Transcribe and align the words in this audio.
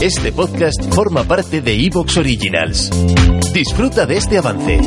Este 0.00 0.30
podcast 0.30 0.80
forma 0.94 1.24
parte 1.24 1.60
de 1.60 1.74
Evox 1.74 2.18
Originals. 2.18 2.88
Disfruta 3.52 4.06
de 4.06 4.16
este 4.16 4.38
avance. 4.38 4.78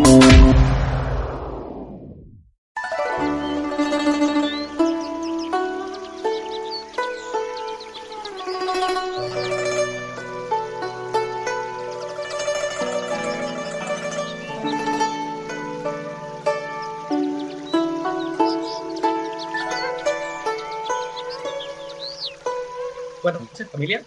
Familia, 23.71 24.03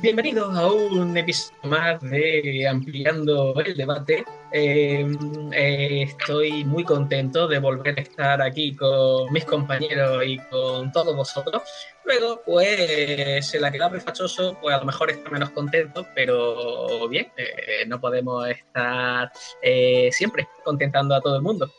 bienvenidos 0.00 0.56
a 0.56 0.66
un 0.66 1.16
episodio 1.16 1.58
más 1.64 2.00
de 2.00 2.66
Ampliando 2.66 3.54
el 3.60 3.76
Debate. 3.76 4.24
Eh, 4.52 5.06
eh, 5.52 6.02
estoy 6.02 6.64
muy 6.64 6.84
contento 6.84 7.46
de 7.46 7.58
volver 7.58 7.98
a 7.98 8.02
estar 8.02 8.40
aquí 8.40 8.74
con 8.74 9.30
mis 9.32 9.44
compañeros 9.44 10.22
y 10.24 10.38
con 10.38 10.90
todos 10.92 11.14
vosotros. 11.14 11.62
Luego, 12.04 12.40
pues, 12.46 13.52
el 13.54 13.64
aquelarre 13.64 14.00
fachoso, 14.00 14.56
pues 14.60 14.74
a 14.74 14.78
lo 14.78 14.86
mejor 14.86 15.10
está 15.10 15.28
menos 15.30 15.50
contento, 15.50 16.06
pero 16.14 17.08
bien, 17.08 17.30
eh, 17.36 17.84
no 17.86 18.00
podemos 18.00 18.48
estar 18.48 19.30
siempre 20.10 20.48
contentando 20.64 21.14
a 21.14 21.20
todo 21.20 21.36
el 21.36 21.42
mundo. 21.42 21.70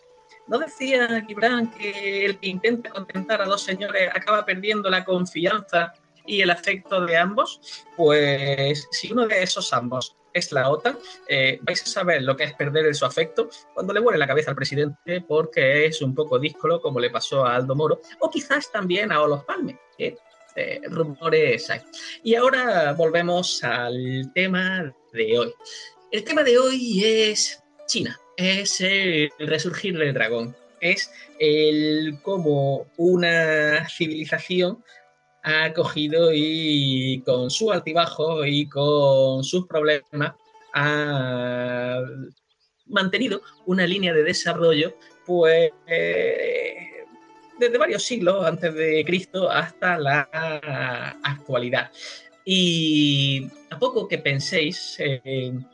¿No 0.48 0.60
decía 0.60 1.24
Gibran 1.28 1.72
que 1.72 2.26
el 2.26 2.38
que 2.38 2.48
intenta 2.50 2.90
contentar 2.90 3.42
a 3.42 3.46
dos 3.46 3.64
señores 3.64 4.10
acaba 4.14 4.46
perdiendo 4.46 4.90
la 4.90 5.06
confianza 5.06 5.94
y 6.26 6.42
el 6.42 6.50
afecto 6.50 7.06
de 7.06 7.18
ambos, 7.18 7.86
pues 7.98 8.88
si 8.92 9.12
uno 9.12 9.28
de 9.28 9.44
esos 9.44 9.74
ambos 9.74 10.16
es 10.34 10.52
la 10.52 10.70
OTAN, 10.70 10.98
eh, 11.28 11.60
vais 11.62 11.82
a 11.82 11.86
saber 11.86 12.22
lo 12.22 12.36
que 12.36 12.46
es 12.46 12.54
perder 12.54 12.94
su 12.96 13.06
afecto 13.06 13.50
cuando 13.74 13.94
le 13.94 14.00
vuele 14.00 14.18
la 14.18 14.28
cabeza 14.28 14.52
al 14.52 14.56
presidente 14.56 15.22
porque 15.22 15.86
es 15.86 16.02
un 16.02 16.16
poco 16.16 16.40
díscolo 16.40 16.82
como 16.82 17.00
le 17.00 17.10
pasó 17.10 17.46
a 17.46 17.56
Aldo 17.56 17.76
Moro 17.76 18.02
o 18.20 18.30
quizás 18.30 18.72
también 18.72 19.12
a 19.12 19.22
Olof 19.22 19.44
Palme. 19.44 19.78
Eh, 20.56 20.82
rumores 20.90 21.70
hay. 21.70 21.82
Y 22.24 22.36
ahora 22.36 22.94
volvemos 22.94 23.64
al 23.64 24.32
tema 24.34 24.94
de 25.14 25.40
hoy. 25.40 25.54
El 26.12 26.24
tema 26.24 26.44
de 26.44 26.58
hoy 26.58 27.04
es 27.06 27.64
China, 27.88 28.20
es 28.36 28.82
el 28.82 29.32
resurgir 29.40 29.98
del 29.98 30.14
dragón, 30.14 30.56
es 30.82 31.10
el 31.40 32.20
cómo 32.22 32.88
una 32.98 33.88
civilización 33.88 34.84
ha 35.44 35.74
cogido 35.74 36.32
y 36.34 37.22
con 37.26 37.50
su 37.50 37.72
altibajo 37.72 38.46
y 38.46 38.68
con 38.68 39.44
sus 39.44 39.66
problemas 39.68 40.34
ha 40.74 42.00
mantenido 42.86 43.42
una 43.66 43.86
línea 43.86 44.14
de 44.14 44.24
desarrollo 44.24 44.96
pues 45.26 45.72
desde 47.62 47.78
varios 47.78 48.04
siglos 48.04 48.46
antes 48.46 48.74
de 48.74 49.04
Cristo 49.06 49.50
hasta 49.50 49.98
la 49.98 50.22
actualidad. 51.24 51.92
Y 52.44 53.48
a 53.70 53.78
poco 53.78 54.08
que 54.08 54.18
penséis 54.18 54.96
en 55.00 55.68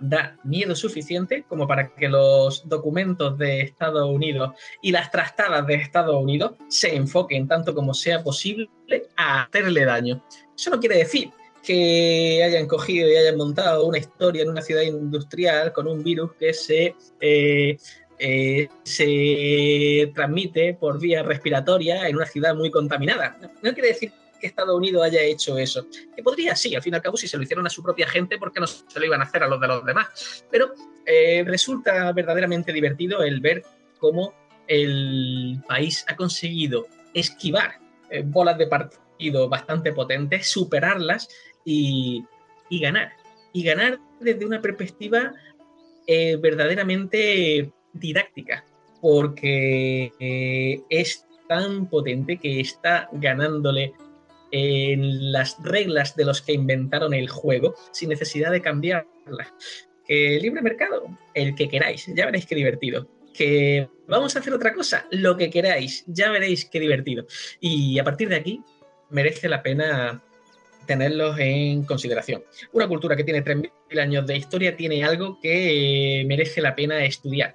da 0.00 0.36
miedo 0.44 0.74
suficiente 0.74 1.44
como 1.48 1.66
para 1.66 1.94
que 1.94 2.08
los 2.08 2.68
documentos 2.68 3.36
de 3.38 3.62
Estados 3.62 4.08
Unidos 4.08 4.52
y 4.82 4.92
las 4.92 5.10
trastadas 5.10 5.66
de 5.66 5.74
Estados 5.74 6.16
Unidos 6.16 6.52
se 6.68 6.94
enfoquen 6.94 7.48
tanto 7.48 7.74
como 7.74 7.94
sea 7.94 8.22
posible 8.22 8.68
a 9.16 9.42
hacerle 9.42 9.84
daño. 9.84 10.22
Eso 10.56 10.70
no 10.70 10.80
quiere 10.80 10.98
decir 10.98 11.30
que 11.62 12.42
hayan 12.44 12.66
cogido 12.66 13.10
y 13.10 13.16
hayan 13.16 13.36
montado 13.36 13.84
una 13.84 13.98
historia 13.98 14.42
en 14.42 14.50
una 14.50 14.62
ciudad 14.62 14.82
industrial 14.82 15.72
con 15.72 15.86
un 15.86 16.02
virus 16.02 16.32
que 16.34 16.54
se, 16.54 16.94
eh, 17.20 17.76
eh, 18.18 18.68
se 18.84 20.10
transmite 20.14 20.74
por 20.74 20.98
vía 20.98 21.22
respiratoria 21.22 22.08
en 22.08 22.16
una 22.16 22.26
ciudad 22.26 22.54
muy 22.54 22.70
contaminada. 22.70 23.38
No 23.62 23.72
quiere 23.72 23.88
decir 23.88 24.12
que 24.38 24.46
Estados 24.46 24.74
Unidos 24.74 25.04
haya 25.04 25.22
hecho 25.22 25.58
eso. 25.58 25.86
Que 26.14 26.22
podría, 26.22 26.54
sí, 26.56 26.74
al 26.74 26.82
fin 26.82 26.94
y 26.94 26.96
al 26.96 27.02
cabo, 27.02 27.16
si 27.16 27.28
se 27.28 27.36
lo 27.36 27.42
hicieron 27.42 27.66
a 27.66 27.70
su 27.70 27.82
propia 27.82 28.08
gente, 28.08 28.38
porque 28.38 28.60
no 28.60 28.66
se 28.66 28.98
lo 28.98 29.06
iban 29.06 29.20
a 29.20 29.24
hacer 29.24 29.42
a 29.42 29.48
los 29.48 29.60
de 29.60 29.68
los 29.68 29.84
demás? 29.84 30.44
Pero 30.50 30.72
eh, 31.06 31.42
resulta 31.46 32.12
verdaderamente 32.12 32.72
divertido 32.72 33.22
el 33.22 33.40
ver 33.40 33.64
cómo 33.98 34.34
el 34.66 35.58
país 35.66 36.04
ha 36.08 36.16
conseguido 36.16 36.86
esquivar 37.14 37.80
eh, 38.10 38.22
bolas 38.24 38.58
de 38.58 38.66
partido 38.66 39.48
bastante 39.48 39.92
potentes, 39.92 40.46
superarlas 40.48 41.28
y, 41.64 42.24
ganar. 42.70 43.12
Y 43.52 43.64
ganar 43.64 43.98
desde 44.20 44.44
una 44.44 44.60
perspectiva 44.60 45.32
eh, 46.06 46.36
verdaderamente 46.36 47.72
didáctica, 47.94 48.64
porque 49.00 50.12
es 50.90 51.26
tan 51.48 51.88
potente 51.88 52.36
que 52.36 52.60
está 52.60 53.08
ganándole 53.12 53.94
en 54.50 55.32
las 55.32 55.56
reglas 55.62 56.16
de 56.16 56.24
los 56.24 56.42
que 56.42 56.52
inventaron 56.52 57.14
el 57.14 57.28
juego 57.28 57.74
sin 57.92 58.08
necesidad 58.08 58.50
de 58.50 58.62
cambiarlas. 58.62 59.52
Que 60.06 60.38
libre 60.40 60.62
mercado, 60.62 61.06
el 61.34 61.54
que 61.54 61.68
queráis, 61.68 62.06
ya 62.14 62.26
veréis 62.26 62.46
qué 62.46 62.54
divertido. 62.54 63.08
Que 63.34 63.88
vamos 64.08 64.34
a 64.34 64.40
hacer 64.40 64.52
otra 64.52 64.72
cosa, 64.72 65.06
lo 65.10 65.36
que 65.36 65.50
queráis, 65.50 66.04
ya 66.06 66.30
veréis 66.30 66.64
qué 66.64 66.80
divertido. 66.80 67.26
Y 67.60 67.98
a 67.98 68.04
partir 68.04 68.28
de 68.28 68.36
aquí 68.36 68.62
merece 69.10 69.48
la 69.48 69.62
pena 69.62 70.22
tenerlos 70.86 71.38
en 71.38 71.84
consideración. 71.84 72.42
Una 72.72 72.88
cultura 72.88 73.14
que 73.14 73.22
tiene 73.22 73.44
3.000 73.44 74.00
años 74.00 74.26
de 74.26 74.38
historia 74.38 74.76
tiene 74.76 75.04
algo 75.04 75.38
que 75.40 76.24
merece 76.26 76.60
la 76.62 76.74
pena 76.74 77.04
estudiar. 77.04 77.54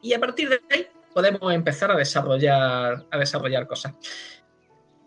Y 0.00 0.14
a 0.14 0.20
partir 0.20 0.48
de 0.48 0.60
ahí 0.70 0.86
podemos 1.12 1.52
empezar 1.52 1.90
a 1.90 1.96
desarrollar, 1.96 3.06
a 3.10 3.18
desarrollar 3.18 3.66
cosas. 3.66 3.94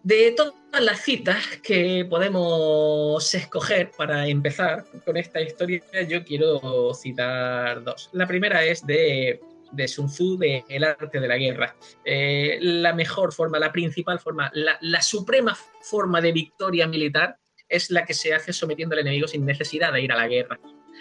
De 0.04 0.32
todas 0.32 0.56
las 0.80 1.02
citas 1.02 1.44
que 1.62 2.06
podemos 2.10 3.34
escoger 3.34 3.92
para 3.98 4.28
empezar 4.28 4.86
con 5.06 5.18
esta 5.18 5.42
historia, 5.42 5.82
yo 6.08 6.24
quiero 6.24 6.94
citar 6.94 7.84
dos. 7.84 8.10
La 8.14 8.28
primera 8.28 8.64
es 8.64 8.86
de, 8.86 9.42
de 9.72 9.88
Sun 9.88 10.08
Tzu, 10.08 10.38
de 10.38 10.64
El 10.70 10.84
arte 10.84 11.20
de 11.20 11.28
la 11.28 11.38
guerra. 11.38 11.76
Eh, 12.06 12.58
la 12.62 12.94
mejor 12.94 13.34
forma, 13.34 13.60
la 13.60 13.72
principal 13.72 14.20
forma, 14.20 14.50
la, 14.54 14.78
la 14.82 15.02
suprema 15.02 15.58
forma 15.82 16.22
de 16.22 16.32
victoria 16.32 16.88
militar 16.88 17.38
es 17.68 17.92
la 17.92 18.06
que 18.06 18.14
se 18.14 18.34
hace 18.34 18.54
sometiendo 18.54 18.94
al 18.94 19.02
enemigo 19.02 19.28
sin 19.28 19.46
necesidad 19.46 19.92
de 19.92 20.02
ir 20.02 20.12
a 20.14 20.18
la 20.18 20.28
guerra 20.28 20.58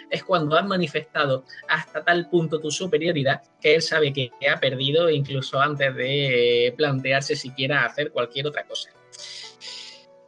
es 0.09 0.23
cuando 0.23 0.57
has 0.57 0.65
manifestado 0.65 1.43
hasta 1.67 2.03
tal 2.03 2.29
punto 2.29 2.59
tu 2.59 2.71
superioridad 2.71 3.41
que 3.61 3.75
él 3.75 3.81
sabe 3.81 4.13
que 4.13 4.31
ha 4.49 4.59
perdido 4.59 5.09
incluso 5.09 5.59
antes 5.59 5.95
de 5.95 6.73
plantearse 6.77 7.35
siquiera 7.35 7.85
hacer 7.85 8.11
cualquier 8.11 8.47
otra 8.47 8.65
cosa. 8.65 8.89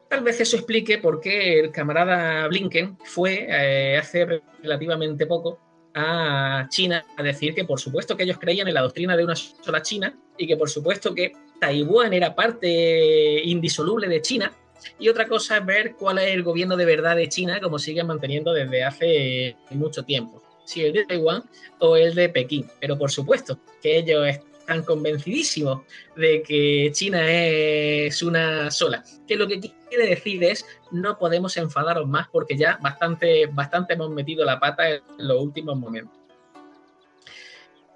Tal 0.07 0.23
vez 0.23 0.41
eso 0.41 0.57
explique 0.57 0.97
por 0.97 1.21
qué 1.21 1.59
el 1.59 1.71
camarada 1.71 2.47
Blinken 2.47 2.97
fue 3.03 3.45
eh, 3.47 3.97
hace 3.97 4.41
relativamente 4.61 5.27
poco 5.27 5.59
a 5.93 6.67
China 6.69 7.05
a 7.15 7.23
decir 7.23 7.53
que 7.53 7.63
por 7.63 7.79
supuesto 7.79 8.17
que 8.17 8.23
ellos 8.23 8.39
creían 8.39 8.67
en 8.67 8.73
la 8.73 8.81
doctrina 8.81 9.15
de 9.15 9.23
una 9.23 9.35
sola 9.35 9.81
China 9.81 10.15
y 10.37 10.47
que 10.47 10.57
por 10.57 10.69
supuesto 10.69 11.13
que 11.13 11.33
Taiwán 11.59 12.13
era 12.13 12.33
parte 12.33 13.41
indisoluble 13.43 14.07
de 14.07 14.21
China 14.21 14.51
y 14.97 15.09
otra 15.09 15.27
cosa 15.27 15.57
es 15.57 15.65
ver 15.65 15.95
cuál 15.95 16.19
es 16.19 16.33
el 16.33 16.43
gobierno 16.43 16.77
de 16.77 16.85
verdad 16.85 17.15
de 17.15 17.29
China, 17.29 17.59
como 17.61 17.79
siguen 17.79 18.07
manteniendo 18.07 18.53
desde 18.53 18.83
hace 18.83 19.55
mucho 19.71 20.03
tiempo. 20.03 20.41
Si 20.65 20.83
el 20.83 20.93
de 20.93 21.05
Taiwán 21.05 21.43
o 21.79 21.95
el 21.95 22.13
de 22.13 22.29
Pekín. 22.29 22.69
Pero 22.79 22.97
por 22.97 23.09
supuesto 23.09 23.59
que 23.81 23.97
ellos 23.97 24.27
están 24.27 24.83
convencidísimos 24.83 25.81
de 26.15 26.43
que 26.43 26.91
China 26.93 27.21
es 27.27 28.21
una 28.21 28.69
sola. 28.69 29.03
Que 29.27 29.35
lo 29.35 29.47
que 29.47 29.59
quiere 29.89 30.07
decir 30.07 30.43
es 30.43 30.65
no 30.91 31.17
podemos 31.17 31.57
enfadaros 31.57 32.07
más 32.07 32.27
porque 32.29 32.55
ya 32.55 32.77
bastante, 32.81 33.47
bastante 33.47 33.93
hemos 33.93 34.11
metido 34.11 34.45
la 34.45 34.59
pata 34.59 34.89
en 34.89 35.01
los 35.17 35.41
últimos 35.41 35.77
momentos. 35.77 36.15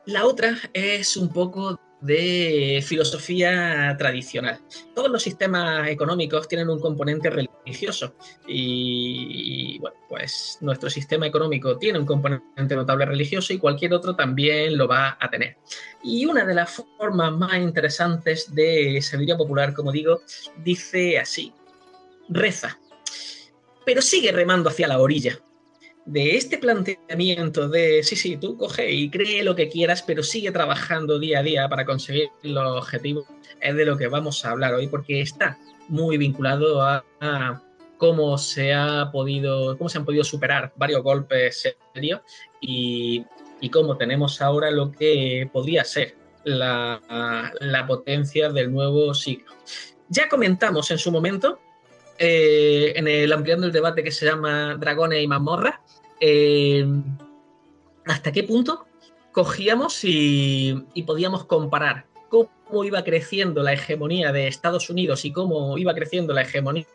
La 0.05 0.25
otra 0.25 0.57
es 0.73 1.15
un 1.15 1.31
poco 1.31 1.79
de 2.03 2.83
filosofía 2.85 3.95
tradicional. 3.97 4.59
Todos 4.93 5.09
los 5.09 5.23
sistemas 5.23 5.87
económicos 5.87 6.49
tienen 6.49 6.69
un 6.69 6.79
componente 6.79 7.29
religioso 7.29 8.13
y, 8.45 9.79
bueno, 9.79 9.95
pues 10.09 10.57
nuestro 10.59 10.89
sistema 10.89 11.27
económico 11.27 11.77
tiene 11.77 11.99
un 11.99 12.05
componente 12.05 12.75
notable 12.75 13.05
religioso 13.05 13.53
y 13.53 13.57
cualquier 13.57 13.93
otro 13.93 14.17
también 14.17 14.77
lo 14.77 14.85
va 14.87 15.17
a 15.17 15.29
tener. 15.29 15.55
Y 16.03 16.25
una 16.25 16.43
de 16.45 16.53
las 16.53 16.83
formas 16.97 17.31
más 17.31 17.55
interesantes 17.55 18.53
de 18.53 19.01
sabiduría 19.01 19.37
popular, 19.37 19.73
como 19.73 19.91
digo, 19.91 20.21
dice 20.57 21.17
así, 21.19 21.53
reza, 22.27 22.79
pero 23.85 24.01
sigue 24.01 24.33
remando 24.33 24.69
hacia 24.69 24.89
la 24.89 24.99
orilla 24.99 25.39
de 26.05 26.35
este 26.35 26.57
planteamiento 26.57 27.69
de, 27.69 28.03
sí, 28.03 28.15
sí, 28.15 28.37
tú 28.37 28.57
coge 28.57 28.91
y 28.91 29.09
cree 29.09 29.43
lo 29.43 29.55
que 29.55 29.69
quieras, 29.69 30.03
pero 30.03 30.23
sigue 30.23 30.51
trabajando 30.51 31.19
día 31.19 31.39
a 31.39 31.43
día 31.43 31.69
para 31.69 31.85
conseguir 31.85 32.29
los 32.41 32.81
objetivos, 32.81 33.25
es 33.61 33.75
de 33.75 33.85
lo 33.85 33.97
que 33.97 34.07
vamos 34.07 34.43
a 34.43 34.51
hablar 34.51 34.73
hoy, 34.73 34.87
porque 34.87 35.21
está 35.21 35.57
muy 35.87 36.17
vinculado 36.17 36.81
a, 36.81 37.03
cómo 37.97 38.37
se 38.37 38.73
ha 38.73 39.09
podido, 39.13 39.77
cómo 39.77 39.87
se 39.87 39.97
han 39.97 40.05
podido 40.05 40.25
superar 40.25 40.73
varios 40.75 41.03
golpes 41.03 41.73
serios 41.93 42.19
y, 42.59 43.25
y 43.61 43.69
cómo 43.69 43.95
tenemos 43.95 44.41
ahora 44.41 44.71
lo 44.71 44.91
que 44.91 45.49
podría 45.53 45.85
ser 45.85 46.17
la, 46.43 47.53
la 47.61 47.87
potencia 47.87 48.49
del 48.49 48.73
nuevo 48.73 49.13
siglo. 49.13 49.53
Ya 50.09 50.27
comentamos 50.27 50.91
en 50.91 50.97
su 50.97 51.11
momento 51.11 51.59
eh, 52.17 52.93
en 52.95 53.07
el 53.07 53.31
ampliando 53.33 53.65
el 53.65 53.73
debate 53.73 54.03
que 54.03 54.11
se 54.11 54.25
llama 54.25 54.75
Dragones 54.75 55.23
y 55.23 55.27
mazmorras, 55.27 55.75
eh, 56.19 56.85
hasta 58.05 58.31
qué 58.31 58.43
punto 58.43 58.85
cogíamos 59.31 59.99
y, 60.03 60.85
podíamos 61.05 61.45
comparar 61.45 62.05
cómo 62.29 62.83
iba 62.83 63.03
creciendo 63.03 63.61
la 63.61 63.73
hegemonía 63.73 64.31
de 64.31 64.47
Estados 64.47 64.89
Unidos 64.89 65.25
y 65.25 65.31
cómo 65.31 65.77
iba 65.77 65.93
creciendo 65.93 66.33
la 66.33 66.41
hegemonía 66.41 66.85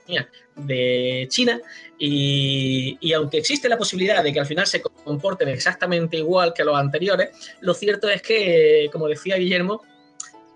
de 0.56 1.26
China. 1.30 1.60
Y, 1.98 2.96
y, 3.00 3.12
aunque 3.12 3.38
existe 3.38 3.68
la 3.68 3.78
posibilidad 3.78 4.22
de 4.24 4.32
que 4.32 4.40
al 4.40 4.46
final 4.46 4.66
se 4.66 4.82
comporten 4.82 5.48
exactamente 5.48 6.16
igual 6.16 6.52
que 6.54 6.64
los 6.64 6.76
anteriores, 6.76 7.30
lo 7.60 7.74
cierto 7.74 8.08
es 8.08 8.22
que, 8.22 8.88
como 8.92 9.08
decía 9.08 9.36
Guillermo, 9.36 9.82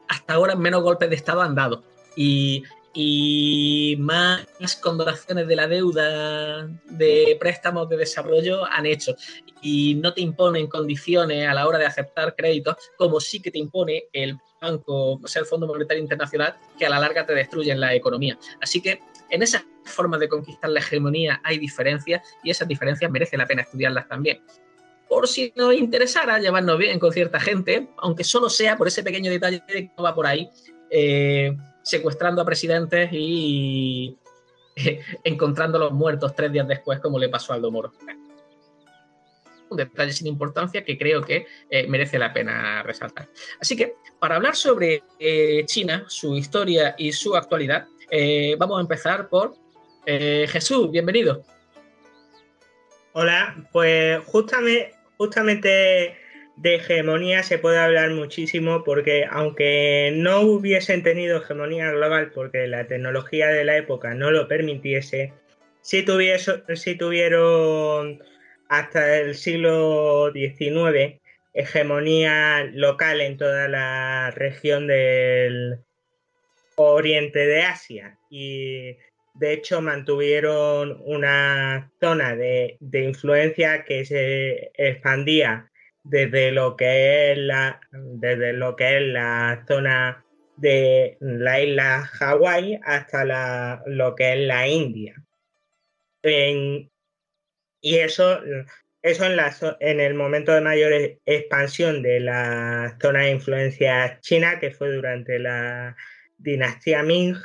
hasta 0.08 0.34
ahora 0.34 0.56
menos 0.56 0.82
golpes 0.82 1.08
de 1.10 1.16
Estado 1.16 1.42
han 1.42 1.54
dado. 1.54 1.84
Y, 2.16 2.64
y 2.94 3.96
más 3.98 4.46
condonaciones 4.80 5.46
de 5.48 5.56
la 5.56 5.66
deuda 5.66 6.66
de 6.90 7.36
préstamos 7.40 7.88
de 7.88 7.96
desarrollo 7.96 8.64
han 8.66 8.86
hecho 8.86 9.14
y 9.62 9.94
no 9.94 10.12
te 10.12 10.20
imponen 10.20 10.66
condiciones 10.66 11.48
a 11.48 11.54
la 11.54 11.66
hora 11.66 11.78
de 11.78 11.86
aceptar 11.86 12.34
créditos 12.36 12.76
como 12.98 13.20
sí 13.20 13.40
que 13.40 13.50
te 13.50 13.58
impone 13.58 14.04
el 14.12 14.36
banco, 14.60 15.14
o 15.14 15.26
sea, 15.26 15.40
el 15.40 15.46
Fondo 15.46 15.66
Monetario 15.66 16.02
Internacional, 16.02 16.56
que 16.78 16.86
a 16.86 16.90
la 16.90 16.98
larga 16.98 17.24
te 17.24 17.34
destruyen 17.34 17.80
la 17.80 17.94
economía. 17.94 18.38
Así 18.60 18.80
que 18.80 19.00
en 19.30 19.42
esas 19.42 19.64
formas 19.84 20.20
de 20.20 20.28
conquistar 20.28 20.70
la 20.70 20.80
hegemonía 20.80 21.40
hay 21.44 21.58
diferencias 21.58 22.22
y 22.44 22.50
esas 22.50 22.68
diferencias 22.68 23.10
merece 23.10 23.36
la 23.36 23.46
pena 23.46 23.62
estudiarlas 23.62 24.08
también. 24.08 24.42
Por 25.08 25.28
si 25.28 25.52
nos 25.56 25.74
interesara 25.74 26.38
llevarnos 26.38 26.78
bien 26.78 26.98
con 26.98 27.12
cierta 27.12 27.38
gente, 27.38 27.88
aunque 27.98 28.24
solo 28.24 28.48
sea 28.48 28.76
por 28.76 28.88
ese 28.88 29.02
pequeño 29.02 29.30
detalle 29.30 29.62
que 29.66 29.90
no 29.96 30.04
va 30.04 30.14
por 30.14 30.26
ahí, 30.26 30.48
eh, 30.94 31.56
secuestrando 31.82 32.42
a 32.42 32.44
presidentes 32.44 33.08
y 33.12 34.14
encontrando 35.24 35.78
los 35.78 35.92
muertos 35.92 36.34
tres 36.36 36.52
días 36.52 36.68
después, 36.68 37.00
como 37.00 37.18
le 37.18 37.30
pasó 37.30 37.52
a 37.52 37.56
Aldo 37.56 37.70
Moro. 37.70 37.92
Un 39.70 39.76
detalle 39.78 40.12
sin 40.12 40.26
importancia 40.26 40.84
que 40.84 40.98
creo 40.98 41.22
que 41.22 41.46
eh, 41.70 41.86
merece 41.88 42.18
la 42.18 42.34
pena 42.34 42.82
resaltar. 42.82 43.26
Así 43.58 43.74
que, 43.74 43.94
para 44.20 44.36
hablar 44.36 44.54
sobre 44.54 45.02
eh, 45.18 45.64
China, 45.64 46.04
su 46.08 46.36
historia 46.36 46.94
y 46.98 47.10
su 47.12 47.34
actualidad, 47.34 47.86
vamos 48.58 48.76
a 48.76 48.82
empezar 48.82 49.30
por 49.30 49.54
Jesús, 50.04 50.90
bienvenido. 50.90 51.42
Hola, 53.14 53.66
pues 53.72 54.22
justamente 54.26 56.21
de 56.56 56.76
hegemonía 56.76 57.42
se 57.42 57.58
puede 57.58 57.78
hablar 57.78 58.10
muchísimo 58.10 58.84
porque 58.84 59.26
aunque 59.30 60.12
no 60.14 60.42
hubiesen 60.42 61.02
tenido 61.02 61.38
hegemonía 61.38 61.90
global 61.90 62.30
porque 62.32 62.66
la 62.66 62.86
tecnología 62.86 63.48
de 63.48 63.64
la 63.64 63.76
época 63.76 64.14
no 64.14 64.30
lo 64.30 64.48
permitiese, 64.48 65.32
sí, 65.80 66.04
tuvieron 66.04 68.22
hasta 68.68 69.18
el 69.18 69.34
siglo 69.34 70.30
XIX 70.32 71.20
hegemonía 71.54 72.64
local 72.72 73.20
en 73.20 73.36
toda 73.36 73.68
la 73.68 74.30
región 74.30 74.86
del 74.86 75.80
oriente 76.76 77.46
de 77.46 77.62
Asia 77.62 78.18
y 78.30 78.96
de 79.34 79.52
hecho 79.52 79.82
mantuvieron 79.82 81.02
una 81.04 81.90
zona 82.00 82.36
de, 82.36 82.76
de 82.80 83.04
influencia 83.04 83.84
que 83.84 84.04
se 84.04 84.72
expandía 84.76 85.71
desde 86.04 86.52
lo 86.52 86.76
que 86.76 87.32
es 87.32 87.38
la, 87.38 87.80
desde 87.92 88.52
lo 88.52 88.76
que 88.76 88.96
es 88.96 89.02
la 89.02 89.64
zona 89.66 90.24
de 90.56 91.16
la 91.20 91.60
isla 91.60 92.02
Hawái 92.02 92.80
hasta 92.84 93.24
la, 93.24 93.82
lo 93.86 94.14
que 94.14 94.32
es 94.32 94.38
la 94.46 94.68
India. 94.68 95.14
y 96.24 97.98
eso, 97.98 98.40
eso 99.02 99.26
en, 99.26 99.36
la, 99.36 99.54
en 99.80 100.00
el 100.00 100.14
momento 100.14 100.52
de 100.52 100.60
mayor 100.60 100.92
expansión 101.26 102.02
de 102.02 102.20
la 102.20 102.96
zona 103.00 103.22
de 103.22 103.30
influencia 103.30 104.20
china, 104.20 104.60
que 104.60 104.70
fue 104.70 104.92
durante 104.92 105.38
la 105.38 105.96
dinastía 106.38 107.02
Ming, 107.02 107.36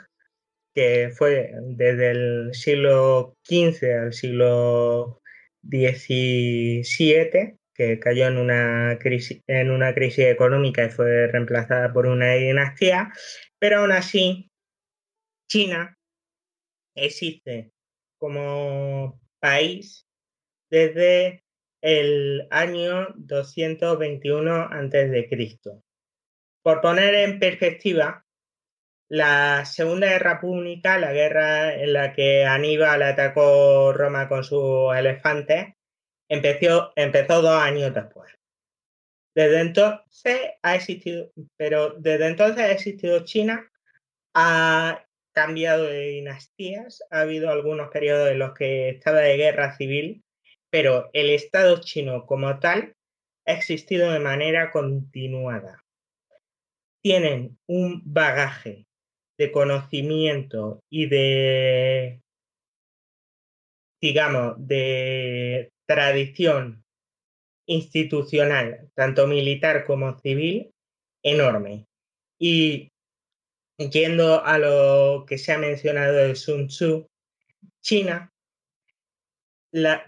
que 0.75 1.09
fue 1.15 1.51
desde 1.63 2.11
el 2.11 2.53
siglo 2.53 3.35
XV 3.43 3.83
al 3.99 4.13
siglo 4.13 5.21
XVII, 5.63 7.57
que 7.77 7.99
cayó 7.99 8.27
en 8.27 8.37
una, 8.37 8.97
crisis, 8.99 9.41
en 9.47 9.69
una 9.69 9.93
crisis 9.93 10.25
económica 10.25 10.83
y 10.85 10.89
fue 10.89 11.27
reemplazada 11.27 11.93
por 11.93 12.07
una 12.07 12.33
dinastía, 12.33 13.13
pero 13.59 13.79
aún 13.79 13.91
así 13.91 14.49
China 15.47 15.95
existe 16.95 17.71
como 18.17 19.21
país 19.39 20.07
desde 20.71 21.43
el 21.81 22.47
año 22.49 23.09
221 23.15 24.51
a.C. 24.51 25.29
Por 26.63 26.81
poner 26.81 27.13
en 27.13 27.39
perspectiva, 27.39 28.25
la 29.09 29.63
Segunda 29.65 30.07
Guerra 30.07 30.41
Pública, 30.41 30.97
la 30.97 31.13
guerra 31.13 31.75
en 31.75 31.93
la 31.93 32.11
que 32.13 32.43
Aníbal 32.43 33.03
atacó 33.03 33.93
Roma 33.93 34.27
con 34.27 34.43
sus 34.43 34.93
elefantes, 34.95 35.76
empezó, 36.29 36.91
empezó 36.95 37.41
dos 37.41 37.61
años 37.61 37.93
después. 37.93 38.33
Desde 39.35 39.61
entonces 39.61 40.41
ha 40.63 40.75
existido, 40.75 41.31
pero 41.57 41.93
desde 41.99 42.27
entonces 42.27 42.63
ha 42.63 42.71
existido 42.71 43.23
China, 43.23 43.69
ha 44.33 45.05
cambiado 45.31 45.83
de 45.83 46.07
dinastías, 46.07 47.03
ha 47.11 47.21
habido 47.21 47.51
algunos 47.51 47.89
periodos 47.89 48.31
en 48.31 48.39
los 48.39 48.55
que 48.55 48.89
estaba 48.89 49.19
de 49.19 49.37
guerra 49.37 49.77
civil, 49.77 50.23
pero 50.71 51.11
el 51.13 51.29
Estado 51.29 51.79
chino 51.81 52.25
como 52.25 52.59
tal 52.59 52.95
ha 53.45 53.53
existido 53.53 54.11
de 54.11 54.19
manera 54.19 54.71
continuada. 54.71 55.83
Tienen 57.03 57.59
un 57.67 58.01
bagaje 58.05 58.87
de 59.37 59.51
conocimiento 59.51 60.81
y 60.89 61.07
de, 61.07 62.21
digamos, 64.01 64.55
de 64.57 65.71
tradición 65.87 66.83
institucional, 67.65 68.89
tanto 68.93 69.27
militar 69.27 69.85
como 69.85 70.19
civil, 70.19 70.71
enorme. 71.23 71.85
Y 72.39 72.91
yendo 73.77 74.45
a 74.45 74.57
lo 74.57 75.25
que 75.27 75.37
se 75.37 75.53
ha 75.53 75.57
mencionado 75.57 76.15
de 76.15 76.35
Sun 76.35 76.67
Tzu, 76.67 77.07
China 77.81 78.31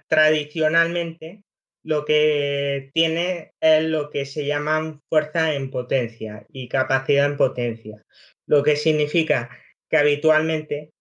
tradicionalmente 0.07 1.43
lo 1.83 2.05
que 2.05 2.91
tiene 2.93 3.53
es 3.59 3.83
lo 3.83 4.09
que 4.09 4.25
se 4.25 4.45
llaman 4.45 5.01
fuerza 5.09 5.53
en 5.53 5.71
potencia 5.71 6.45
y 6.51 6.67
capacidad 6.67 7.25
en 7.25 7.37
potencia, 7.37 8.05
lo 8.47 8.63
que 8.63 8.75
significa 8.75 9.49
que 9.89 9.97
habitualmente 9.97 10.91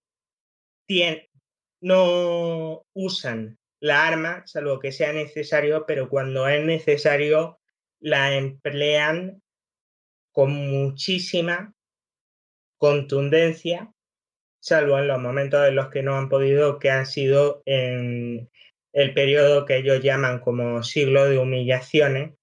no 1.80 2.84
usan 2.94 3.57
la 3.80 4.06
arma, 4.06 4.42
salvo 4.46 4.78
que 4.78 4.92
sea 4.92 5.12
necesario, 5.12 5.84
pero 5.86 6.08
cuando 6.08 6.48
es 6.48 6.64
necesario 6.64 7.58
la 8.00 8.34
emplean 8.34 9.42
con 10.32 10.52
muchísima 10.52 11.74
contundencia, 12.76 13.92
salvo 14.60 14.98
en 14.98 15.08
los 15.08 15.20
momentos 15.20 15.66
en 15.66 15.76
los 15.76 15.88
que 15.88 16.02
no 16.02 16.16
han 16.16 16.28
podido, 16.28 16.78
que 16.78 16.90
han 16.90 17.06
sido 17.06 17.62
en 17.66 18.50
el 18.92 19.14
periodo 19.14 19.64
que 19.64 19.78
ellos 19.78 20.02
llaman 20.02 20.40
como 20.40 20.82
siglo 20.82 21.26
de 21.26 21.38
humillaciones, 21.38 22.34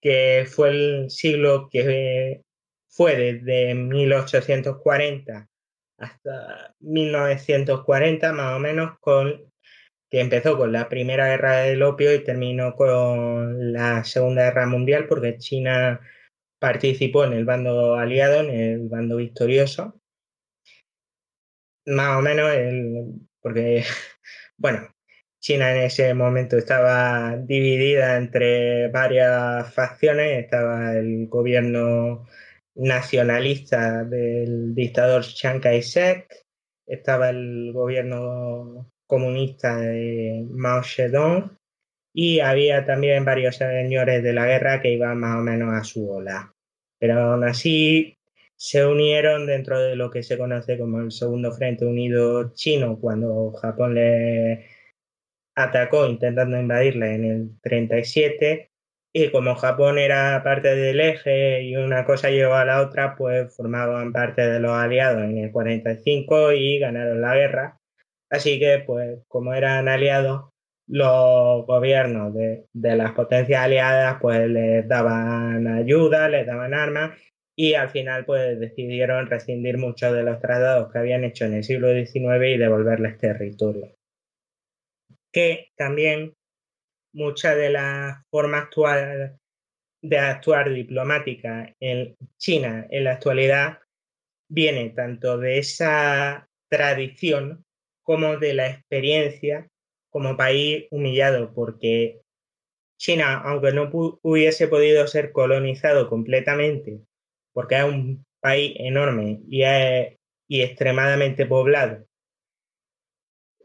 que 0.00 0.46
fue 0.50 0.70
el 0.70 1.10
siglo 1.10 1.68
que 1.70 2.42
fue 2.88 3.16
desde 3.16 3.74
1840 3.74 5.48
hasta 5.98 6.74
1940 6.80 8.32
más 8.32 8.56
o 8.56 8.58
menos 8.58 8.98
con 8.98 9.51
que 10.12 10.20
empezó 10.20 10.58
con 10.58 10.72
la 10.72 10.90
primera 10.90 11.26
guerra 11.28 11.62
del 11.62 11.82
opio 11.82 12.14
y 12.14 12.22
terminó 12.22 12.76
con 12.76 13.72
la 13.72 14.04
segunda 14.04 14.44
guerra 14.44 14.66
mundial 14.66 15.06
porque 15.08 15.38
China 15.38 16.00
participó 16.60 17.24
en 17.24 17.32
el 17.32 17.46
bando 17.46 17.94
aliado, 17.94 18.40
en 18.40 18.50
el 18.50 18.88
bando 18.90 19.16
victorioso. 19.16 19.98
Más 21.86 22.18
o 22.18 22.20
menos, 22.20 22.52
porque, 23.40 23.84
bueno, 24.58 24.94
China 25.40 25.74
en 25.74 25.84
ese 25.84 26.12
momento 26.12 26.58
estaba 26.58 27.38
dividida 27.38 28.18
entre 28.18 28.88
varias 28.88 29.72
facciones, 29.72 30.44
estaba 30.44 30.92
el 30.94 31.26
gobierno 31.28 32.28
nacionalista 32.74 34.04
del 34.04 34.74
dictador 34.74 35.22
Chiang 35.22 35.60
Kai-shek, 35.60 36.28
estaba 36.86 37.30
el 37.30 37.72
gobierno 37.72 38.91
comunista 39.12 39.76
de 39.76 40.46
Mao 40.48 40.82
Zedong 40.82 41.58
y 42.14 42.40
había 42.40 42.86
también 42.86 43.26
varios 43.26 43.56
señores 43.56 44.22
de 44.22 44.32
la 44.32 44.46
guerra 44.46 44.80
que 44.80 44.90
iban 44.90 45.20
más 45.20 45.38
o 45.38 45.42
menos 45.42 45.74
a 45.74 45.84
su 45.84 46.10
ola. 46.10 46.54
Pero 46.98 47.20
aún 47.20 47.44
así 47.44 48.16
se 48.56 48.86
unieron 48.86 49.46
dentro 49.46 49.78
de 49.78 49.96
lo 49.96 50.10
que 50.10 50.22
se 50.22 50.38
conoce 50.38 50.78
como 50.78 51.00
el 51.00 51.12
Segundo 51.12 51.52
Frente 51.52 51.84
Unido 51.84 52.54
Chino 52.54 52.98
cuando 52.98 53.52
Japón 53.52 53.96
le 53.96 54.64
atacó 55.56 56.06
intentando 56.06 56.58
invadirle 56.58 57.14
en 57.14 57.24
el 57.26 57.60
37 57.60 58.70
y 59.12 59.30
como 59.30 59.56
Japón 59.56 59.98
era 59.98 60.42
parte 60.42 60.74
del 60.74 61.00
eje 61.00 61.64
y 61.64 61.76
una 61.76 62.06
cosa 62.06 62.30
llevó 62.30 62.54
a 62.54 62.64
la 62.64 62.80
otra, 62.80 63.14
pues 63.14 63.54
formaban 63.54 64.10
parte 64.10 64.40
de 64.40 64.58
los 64.58 64.72
aliados 64.72 65.24
en 65.24 65.36
el 65.36 65.52
45 65.52 66.52
y 66.52 66.78
ganaron 66.78 67.20
la 67.20 67.34
guerra. 67.34 67.81
Así 68.32 68.58
que, 68.58 68.82
pues, 68.86 69.20
como 69.28 69.52
eran 69.52 69.88
aliados, 69.88 70.48
los 70.88 71.66
gobiernos 71.66 72.32
de, 72.34 72.66
las 72.72 73.12
potencias 73.12 73.62
aliadas, 73.62 74.18
pues 74.22 74.48
les 74.48 74.88
daban 74.88 75.66
ayuda, 75.66 76.30
les 76.30 76.46
daban 76.46 76.72
armas 76.72 77.20
y 77.54 77.74
al 77.74 77.90
final, 77.90 78.24
pues, 78.24 78.58
decidieron 78.58 79.26
rescindir 79.26 79.76
muchos 79.76 80.14
de 80.14 80.22
los 80.22 80.40
tratados 80.40 80.90
que 80.90 80.98
habían 80.98 81.24
hecho 81.24 81.44
en 81.44 81.54
el 81.54 81.64
siglo 81.64 81.92
XIX 81.92 82.54
y 82.54 82.56
devolverles 82.56 83.18
territorio. 83.18 83.94
Que 85.30 85.68
también 85.76 86.32
mucha 87.12 87.54
de 87.54 87.68
la 87.68 88.24
forma 88.30 88.60
actual 88.60 89.38
de 90.02 90.18
actuar 90.18 90.72
diplomática 90.72 91.74
en 91.80 92.16
China 92.38 92.86
en 92.88 93.04
la 93.04 93.12
actualidad 93.12 93.78
viene 94.50 94.88
tanto 94.90 95.36
de 95.36 95.58
esa 95.58 96.48
tradición 96.70 97.64
como 98.02 98.36
de 98.38 98.54
la 98.54 98.68
experiencia 98.68 99.68
como 100.10 100.36
país 100.36 100.86
humillado, 100.90 101.52
porque 101.54 102.20
China, 102.98 103.40
aunque 103.44 103.72
no 103.72 103.90
hubiese 104.22 104.68
podido 104.68 105.06
ser 105.06 105.32
colonizado 105.32 106.08
completamente, 106.08 107.00
porque 107.52 107.76
es 107.76 107.84
un 107.84 108.24
país 108.40 108.74
enorme 108.76 109.40
y, 109.48 109.62
y 110.48 110.62
extremadamente 110.62 111.46
poblado, 111.46 112.06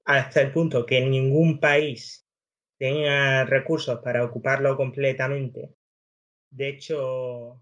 hasta 0.06 0.42
el 0.42 0.54
punto 0.54 0.86
que 0.86 1.02
ningún 1.02 1.60
país 1.60 2.26
tenía 2.80 3.44
recursos 3.46 4.00
para 4.00 4.24
ocuparlo 4.24 4.78
completamente. 4.78 5.74
De 6.50 6.70
hecho, 6.70 7.62